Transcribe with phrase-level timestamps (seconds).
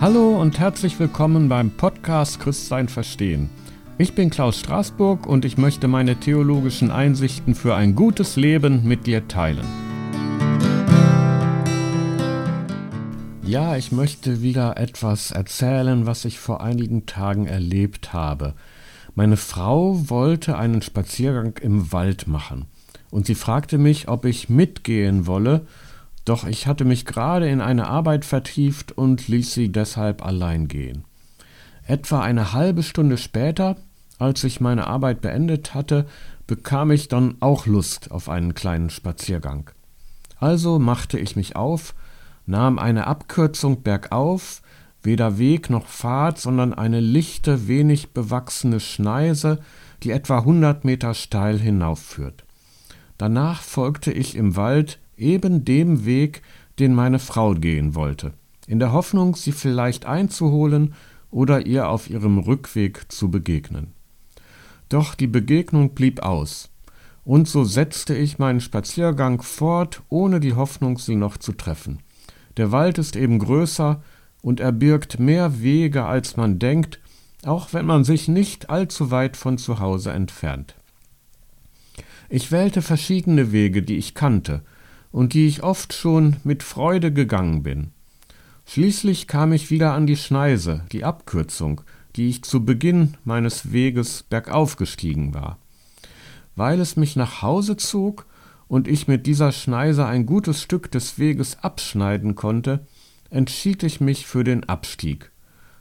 [0.00, 3.50] Hallo und herzlich willkommen beim Podcast Christsein verstehen.
[3.98, 9.08] Ich bin Klaus Straßburg und ich möchte meine theologischen Einsichten für ein gutes Leben mit
[9.08, 9.66] dir teilen.
[13.42, 18.54] Ja, ich möchte wieder etwas erzählen, was ich vor einigen Tagen erlebt habe.
[19.16, 22.66] Meine Frau wollte einen Spaziergang im Wald machen
[23.10, 25.66] und sie fragte mich, ob ich mitgehen wolle,
[26.28, 31.04] doch ich hatte mich gerade in eine Arbeit vertieft und ließ sie deshalb allein gehen.
[31.86, 33.76] Etwa eine halbe Stunde später,
[34.18, 36.06] als ich meine Arbeit beendet hatte,
[36.46, 39.70] bekam ich dann auch Lust auf einen kleinen Spaziergang.
[40.38, 41.94] Also machte ich mich auf,
[42.46, 44.62] nahm eine Abkürzung bergauf,
[45.02, 49.60] weder Weg noch Pfad, sondern eine lichte, wenig bewachsene Schneise,
[50.02, 52.44] die etwa hundert Meter steil hinaufführt.
[53.16, 56.42] Danach folgte ich im Wald eben dem Weg,
[56.78, 58.32] den meine Frau gehen wollte,
[58.66, 60.94] in der Hoffnung, sie vielleicht einzuholen
[61.30, 63.92] oder ihr auf ihrem Rückweg zu begegnen.
[64.88, 66.70] Doch die Begegnung blieb aus,
[67.24, 71.98] und so setzte ich meinen Spaziergang fort, ohne die Hoffnung, sie noch zu treffen.
[72.56, 74.02] Der Wald ist eben größer
[74.40, 77.00] und er birgt mehr Wege, als man denkt,
[77.44, 80.74] auch wenn man sich nicht allzu weit von zu Hause entfernt.
[82.30, 84.62] Ich wählte verschiedene Wege, die ich kannte,
[85.10, 87.92] und die ich oft schon mit Freude gegangen bin.
[88.66, 91.80] Schließlich kam ich wieder an die Schneise, die Abkürzung,
[92.16, 95.58] die ich zu Beginn meines Weges bergauf gestiegen war.
[96.54, 98.26] Weil es mich nach Hause zog
[98.66, 102.86] und ich mit dieser Schneise ein gutes Stück des Weges abschneiden konnte,
[103.30, 105.30] entschied ich mich für den Abstieg.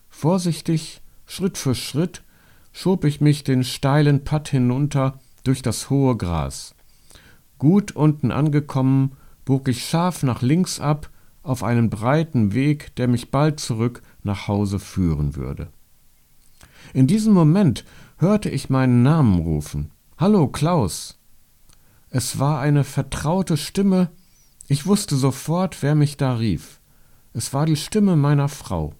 [0.09, 2.23] Vorsichtig, Schritt für Schritt,
[2.71, 6.75] schob ich mich den steilen Patt hinunter durch das hohe Gras.
[7.59, 9.13] Gut unten angekommen,
[9.43, 11.09] bog ich scharf nach links ab
[11.41, 15.69] auf einen breiten Weg, der mich bald zurück nach Hause führen würde.
[16.93, 17.83] In diesem Moment
[18.17, 19.91] hörte ich meinen Namen rufen.
[20.17, 21.17] Hallo, Klaus.
[22.09, 24.11] Es war eine vertraute Stimme,
[24.67, 26.79] ich wusste sofort, wer mich da rief.
[27.33, 28.93] Es war die Stimme meiner Frau.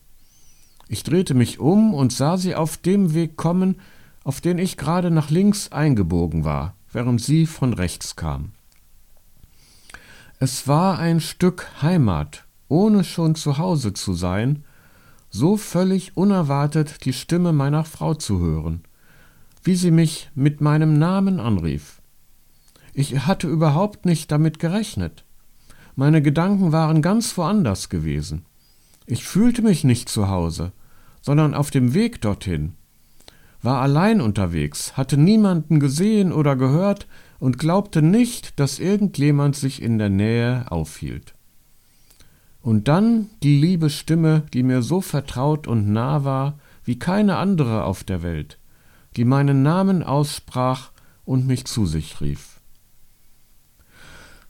[0.88, 3.80] Ich drehte mich um und sah sie auf dem Weg kommen,
[4.24, 8.54] auf den ich gerade nach links eingebogen war während sie von rechts kam.
[10.40, 14.64] Es war ein Stück Heimat, ohne schon zu Hause zu sein,
[15.31, 18.81] so völlig unerwartet die Stimme meiner Frau zu hören,
[19.64, 22.02] wie sie mich mit meinem Namen anrief.
[22.94, 25.24] Ich hatte überhaupt nicht damit gerechnet.
[25.96, 28.46] Meine Gedanken waren ganz woanders gewesen.
[29.08, 30.72] Ich fühlte mich nicht zu Hause,
[31.22, 32.74] sondern auf dem Weg dorthin,
[33.64, 37.08] war allein unterwegs, hatte niemanden gesehen oder gehört
[37.40, 41.36] und glaubte nicht, dass irgendjemand sich in der Nähe aufhielt.
[42.62, 47.84] Und dann die liebe Stimme, die mir so vertraut und nah war wie keine andere
[47.84, 48.59] auf der Welt,
[49.16, 50.92] die meinen Namen aussprach
[51.25, 52.62] und mich zu sich rief.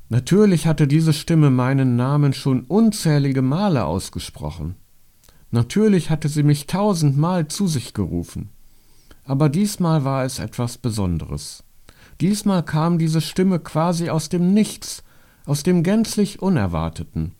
[0.10, 4.76] Natürlich hatte diese Stimme meinen Namen schon unzählige Male ausgesprochen.
[5.52, 8.50] Natürlich hatte sie mich tausendmal zu sich gerufen.
[9.26, 11.64] Aber diesmal war es etwas Besonderes.
[12.22, 15.04] Diesmal kam diese Stimme quasi aus dem Nichts,
[15.46, 17.34] aus dem gänzlich Unerwarteten.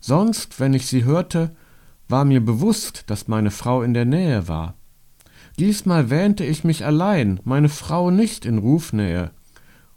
[0.00, 1.54] Sonst, wenn ich sie hörte,
[2.08, 4.74] war mir bewusst, dass meine Frau in der Nähe war.
[5.58, 9.30] Diesmal wähnte ich mich allein, meine Frau nicht in Rufnähe.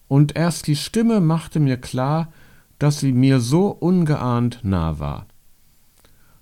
[0.08, 2.32] Und erst die Stimme machte mir klar,
[2.78, 5.26] dass sie mir so ungeahnt nah war.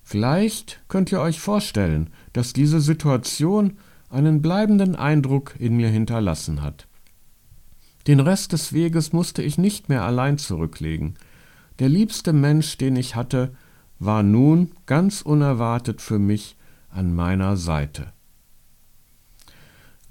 [0.02, 3.78] Vielleicht könnt ihr euch vorstellen, dass diese Situation
[4.10, 6.88] einen bleibenden Eindruck in mir hinterlassen hat.
[8.08, 11.16] Den Rest des Weges musste ich nicht mehr allein zurücklegen.
[11.80, 13.56] Der liebste Mensch, den ich hatte,
[14.00, 16.58] war nun ganz unerwartet für mich
[16.90, 18.12] an meiner Seite.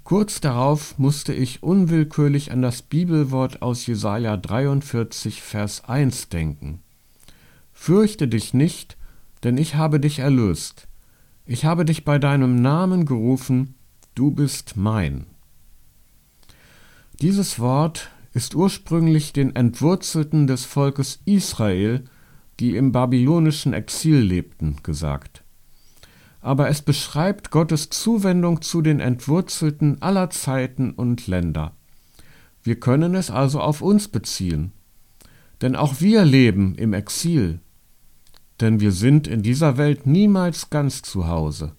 [0.03, 6.81] Kurz darauf musste ich unwillkürlich an das Bibelwort aus Jesaja 43, Vers 1 denken.
[7.71, 8.97] Fürchte dich nicht,
[9.43, 10.87] denn ich habe dich erlöst.
[11.45, 13.75] Ich habe dich bei deinem Namen gerufen,
[14.13, 15.25] du bist mein.
[17.21, 22.03] Dieses Wort ist ursprünglich den Entwurzelten des Volkes Israel,
[22.59, 25.43] die im babylonischen Exil lebten, gesagt.
[26.41, 31.73] Aber es beschreibt Gottes Zuwendung zu den Entwurzelten aller Zeiten und Länder.
[32.63, 34.71] Wir können es also auf uns beziehen.
[35.61, 37.59] Denn auch wir leben im Exil.
[38.59, 41.75] Denn wir sind in dieser Welt niemals ganz zu Hause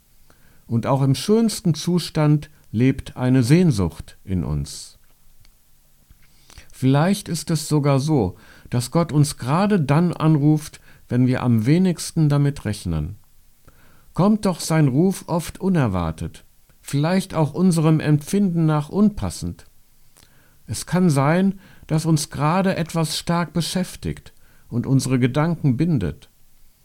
[0.67, 4.99] und auch im schönsten Zustand lebt eine Sehnsucht in uns.
[6.85, 8.37] Vielleicht ist es sogar so,
[8.69, 13.17] dass Gott uns gerade dann anruft, wenn wir am wenigsten damit rechnen.
[14.13, 16.45] kommt doch sein Ruf oft unerwartet,
[16.83, 19.65] vielleicht auch unserem Empfinden nach unpassend.
[20.67, 24.35] Es kann sein, dass uns gerade etwas stark beschäftigt
[24.69, 26.29] und unsere Gedanken bindet,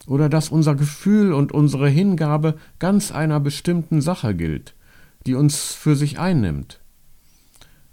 [0.07, 4.75] oder dass unser Gefühl und unsere Hingabe ganz einer bestimmten Sache gilt,
[5.25, 6.79] die uns für sich einnimmt.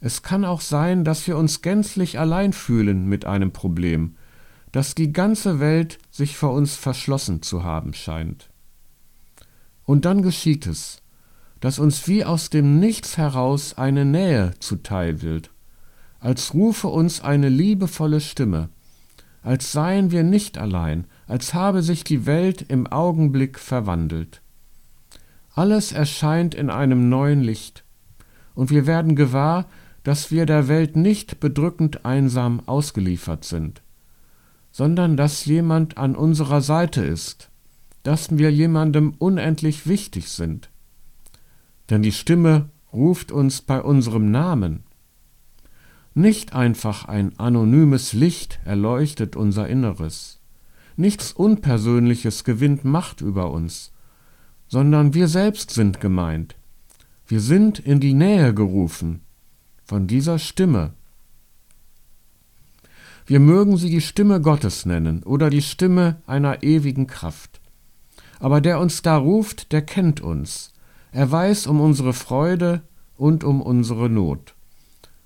[0.06, 4.14] Es kann auch sein, dass wir uns gänzlich allein fühlen mit einem Problem,
[4.70, 8.48] dass die ganze Welt sich vor uns verschlossen zu haben scheint.
[9.82, 11.02] Und dann geschieht es,
[11.58, 15.50] dass uns wie aus dem Nichts heraus eine Nähe zuteil wird,
[16.20, 18.68] als rufe uns eine liebevolle Stimme,
[19.42, 24.40] als seien wir nicht allein, als habe sich die Welt im Augenblick verwandelt.
[25.56, 27.82] Alles erscheint in einem neuen Licht,
[28.54, 29.66] und wir werden gewahr,
[30.06, 33.82] dass wir der Welt nicht bedrückend einsam ausgeliefert sind,
[34.70, 37.50] sondern dass jemand an unserer Seite ist,
[38.04, 40.70] dass wir jemandem unendlich wichtig sind.
[41.90, 44.84] Denn die Stimme ruft uns bei unserem Namen.
[46.14, 50.40] Nicht einfach ein anonymes Licht erleuchtet unser Inneres.
[50.94, 53.92] Nichts Unpersönliches gewinnt Macht über uns,
[54.68, 56.54] sondern wir selbst sind gemeint.
[57.26, 59.25] Wir sind in die Nähe gerufen
[59.86, 60.92] von dieser Stimme,
[63.28, 67.60] wir mögen sie die Stimme Gottes nennen oder die Stimme einer ewigen Kraft.
[68.38, 70.72] Aber der uns da ruft, der kennt uns.
[71.10, 72.82] Er weiß um unsere Freude
[73.16, 74.54] und um unsere Not.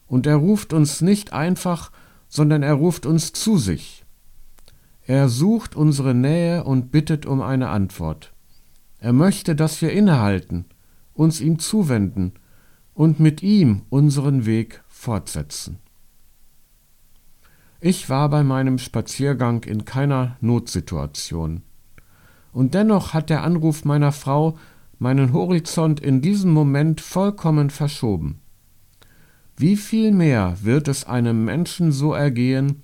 [0.06, 1.90] Und er ruft uns nicht einfach,
[2.28, 4.04] sondern er ruft uns zu sich.
[5.06, 8.32] Er sucht unsere Nähe und bittet um eine Antwort.
[8.98, 10.64] Er möchte, dass wir innehalten,
[11.12, 12.32] uns ihm zuwenden
[13.00, 15.78] und mit ihm unseren Weg fortsetzen.
[17.80, 21.62] Ich war bei meinem Spaziergang in keiner Notsituation.
[22.52, 24.58] Und dennoch hat der Anruf meiner Frau
[24.98, 28.42] meinen Horizont in diesem Moment vollkommen verschoben.
[29.56, 32.82] Wie viel mehr wird es einem Menschen so ergehen,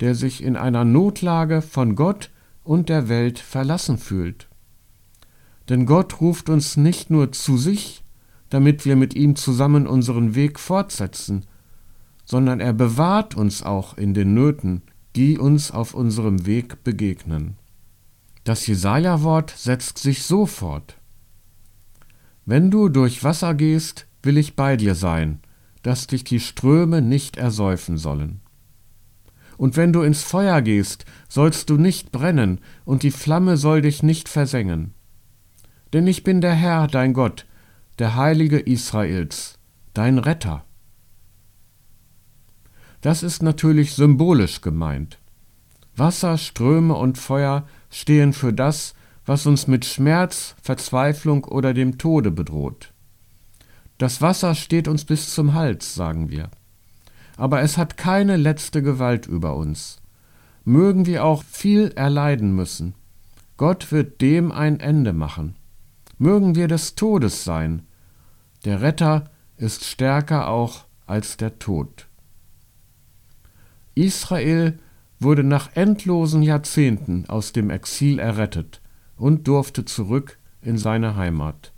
[0.00, 2.30] der sich in einer Notlage von Gott
[2.64, 4.48] und der Welt verlassen fühlt?
[5.68, 8.02] Denn Gott ruft uns nicht nur zu sich,
[8.52, 11.46] damit wir mit ihm zusammen unseren Weg fortsetzen,
[12.26, 14.82] sondern er bewahrt uns auch in den Nöten,
[15.16, 17.56] die uns auf unserem Weg begegnen.
[18.44, 20.98] Das Jesaja-Wort setzt sich so fort.
[22.44, 25.40] Wenn du durch Wasser gehst, will ich bei dir sein,
[25.82, 28.42] dass dich die Ströme nicht ersäufen sollen.
[29.56, 34.02] Und wenn du ins Feuer gehst, sollst du nicht brennen, und die Flamme soll dich
[34.02, 34.92] nicht versengen.
[35.94, 37.46] Denn ich bin der Herr, dein Gott,
[37.98, 39.58] der Heilige Israels,
[39.94, 40.64] dein Retter.
[43.02, 45.18] Das ist natürlich symbolisch gemeint.
[45.96, 48.94] Wasser, Ströme und Feuer stehen für das,
[49.26, 52.92] was uns mit Schmerz, Verzweiflung oder dem Tode bedroht.
[53.98, 56.50] Das Wasser steht uns bis zum Hals, sagen wir.
[57.36, 60.00] Aber es hat keine letzte Gewalt über uns.
[60.64, 62.94] Mögen wir auch viel erleiden müssen.
[63.56, 65.56] Gott wird dem ein Ende machen.
[66.22, 67.82] Mögen wir des Todes sein.
[68.64, 69.24] Der Retter
[69.56, 72.06] ist stärker auch als der Tod.
[73.96, 74.78] Israel
[75.18, 78.80] wurde nach endlosen Jahrzehnten aus dem Exil errettet
[79.16, 81.72] und durfte zurück in seine Heimat.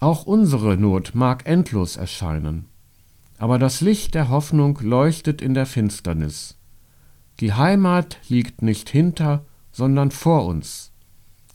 [0.00, 2.64] Auch unsere Not mag endlos erscheinen,
[3.38, 6.58] aber das Licht der Hoffnung leuchtet in der Finsternis.
[7.38, 10.90] Die Heimat liegt nicht hinter, sondern vor uns,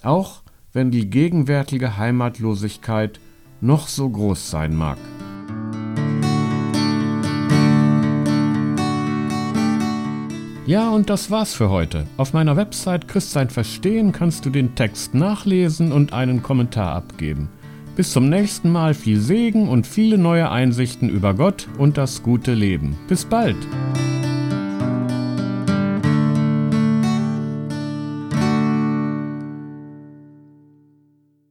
[0.01, 0.41] auch
[0.79, 3.19] wenn die gegenwärtige Heimatlosigkeit
[3.59, 4.97] noch so groß sein mag.
[10.65, 12.05] Ja, und das war's für heute.
[12.15, 17.49] Auf meiner Website Christsein Verstehen kannst du den Text nachlesen und einen Kommentar abgeben.
[17.97, 22.53] Bis zum nächsten Mal viel Segen und viele neue Einsichten über Gott und das gute
[22.53, 22.97] Leben.
[23.09, 23.57] Bis bald!